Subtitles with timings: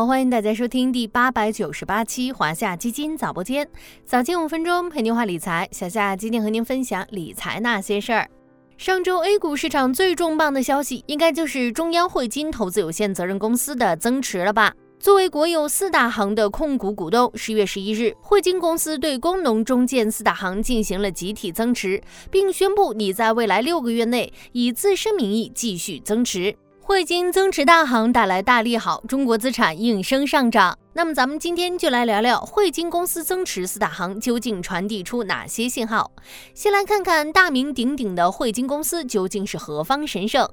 [0.00, 3.68] 好，欢迎大家收听第八百九十八期华夏基金早播间，
[4.06, 5.68] 早间五分钟陪您话理财。
[5.72, 8.26] 小夏今天和您分享理财那些事儿。
[8.78, 14.72] 上周 A 股市场最重磅的消息，应该就是中央汇金投资有限责任公司的增持了吧？
[14.98, 26.56] 作为国有四大行的控股股东，十月十一日，汇金公司对工农中建四大行进行了集体增持，并宣布拟在未来六个月内以自身名义继续增持。
[26.90, 30.76] 汇金增持大行带来大利好，中国资产应声上涨。
[30.92, 36.10] 那么，咱们今天就来聊聊汇金公司增持四大行究竟传递出哪些信号。
[36.52, 40.50] 先来看看大名鼎鼎的汇金公司究竟是何方神圣。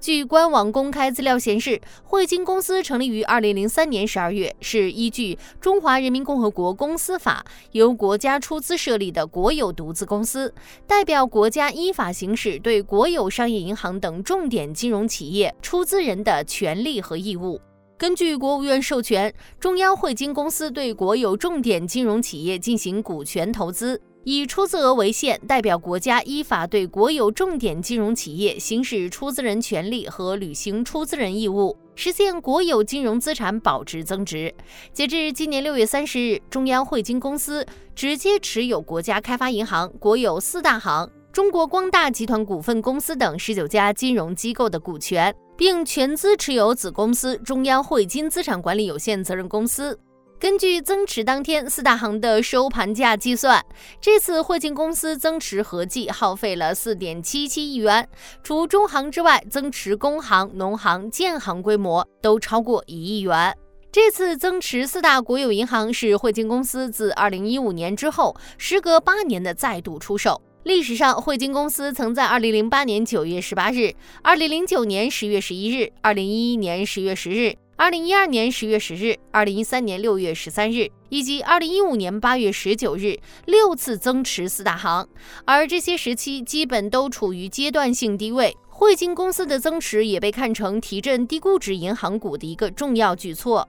[0.00, 10.52] 据官网公开资料显示，汇金公司成立于二零零三年十二月，是依据《中华人民共和国公司法》由国家出资设立的国有独资公司，
[10.86, 17.60] 代表国家依法行使对国有商业银行等重点金融企业出资人的权利和义务。
[17.96, 24.00] 根据国务院授权，中央汇金公司对国有重点金融企业进行股权投资。
[24.24, 34.54] 以出资额为限，代表国家依法对国有重点金融企业行使出资人权利和履行出资人义务，实现国有金融资产保值增值。
[34.92, 49.98] 截至今年六月三十日，中央汇金公司直接持有国家开发银行、国有四大行、中国光大集团股份公司等十九家金融机构的股权，并全资持有子公司中央汇金资产管理有限责任公司。
[50.40, 53.60] 根据增持当天四大行的收盘价计算，
[54.00, 58.08] 这次汇金公司增持合计耗费了四点七七亿元。
[58.44, 63.52] 除中行之外，增持工行、农行、建行规模都超过一亿元。
[63.90, 70.40] 这次增持四大国有银行是汇金公司自二零一五年之后，时隔八年的再度出手。
[70.62, 73.92] 历史上，汇金公司曾在二零零八年九月十八日、
[74.22, 77.56] 二零零九年十月十一日、二零一一年十月十日。
[77.80, 85.08] 二零一二年十月十日、二零一三年六月十三日以及二零一五年八月十九日六次增持四大行，
[85.44, 88.52] 而这些时期基本都处于阶段性低位。
[88.68, 93.68] 汇金公司的增持也被看成提振低估值银行股的一个重要举措。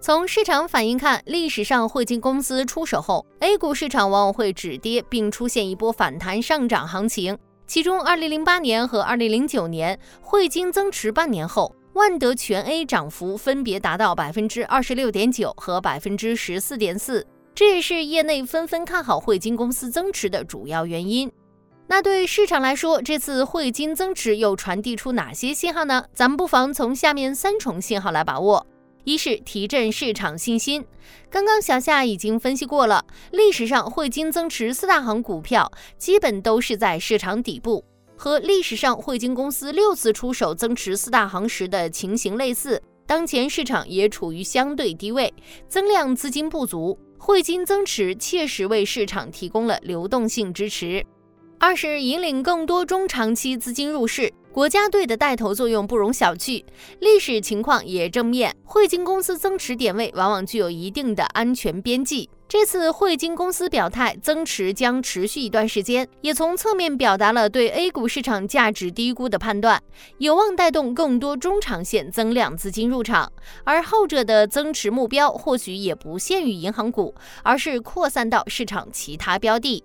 [0.00, 7.38] 从市场反应看，历史上汇金公司出手后，A 股市场往往会止跌并出现一波反弹上涨行情。
[7.68, 11.72] 其中，二零零八年和二零零九年汇金增持半年后。
[11.94, 17.24] 万德全 A 涨幅分别达到百分之二十六点九和百分之十四点四，
[17.54, 21.30] 这也是业内纷纷看好汇金公司增持的主要原因。
[21.86, 26.04] 那对市场来说，这次汇金增持又传递出哪些信号呢？
[26.12, 28.66] 咱们不妨从下面三重信号来把握：
[29.04, 30.84] 一是提振市场信心。
[31.30, 37.84] 刚刚小夏已经分析过了，历史上汇金增持四大行股票，基本都是在市场底部。
[38.16, 45.32] 和历史上汇金公司六次出手增持四大行时的情形类似，当前市场也处于相对低位，
[45.68, 51.04] 增量资金不足，汇金增持切实为市场提供了流动性支持。
[51.58, 54.32] 二是引领更多中长期资金入市。
[54.52, 56.64] 国家队的带头作用不容小觑，
[57.00, 58.54] 历史情况也正面。
[58.62, 62.30] 汇金公司增持点位往往具有一定的安全边际。
[62.56, 69.82] 这次汇金公司表态增持将持续一段时间，也从侧面表达了对 A 股市场价值低估的判断，
[70.18, 73.30] 有望带动更多中长线增量资金入场。
[73.64, 79.82] 而后者的增持目标或许也不限于银行股，而是扩散到市场其他标的。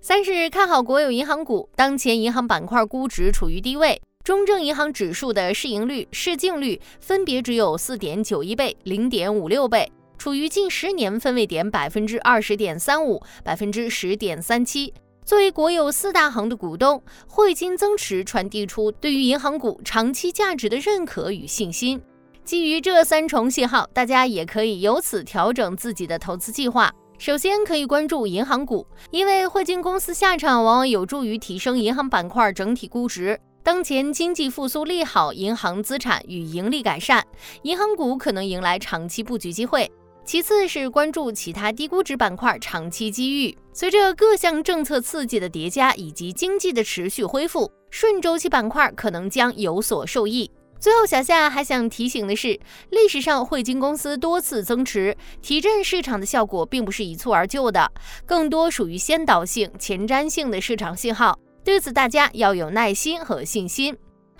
[0.00, 4.00] 三是看好国有银行股，当前银行板块估值处于低位。
[4.22, 9.90] 中证银行指数的市盈率、市净率分别只有四点九一倍、零点五六倍，
[10.22, 14.94] 处于近十年分位点百分之二十点三五、百分之十点三七。
[15.24, 22.00] 作为国有四大行的股东，汇金增持传递出对于银行股长期价值的认可与信心。
[22.44, 26.94] 基于这三重信号，大家也可以由此调整自己的投资计划。
[27.18, 33.36] 首先可以关注银行股，因为汇金公司下场往往有助于提升银行板块整体估值。
[33.64, 37.26] 当前经济复苏利好，银行资产与盈利改善，
[37.62, 39.90] 银行股可能迎来长期布局机会。
[40.24, 43.56] 其次是关注其他低估值板块长期机遇。
[43.72, 50.50] 随着各项政策刺激的叠加以及经济的持续恢复，顺周期板块可能将有所受益。
[50.78, 52.58] 最后，小夏还想提醒的是，
[52.90, 57.90] 历史上汇金公司多次增持提振市场的效果，并不是一蹴而就的，
[58.26, 61.38] 更多属于先导性、前瞻性的市场信号。
[61.62, 63.96] 对此，大家要有耐心和信心。